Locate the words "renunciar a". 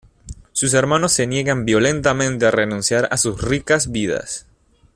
2.49-3.17